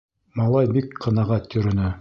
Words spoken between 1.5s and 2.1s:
йөрөнө.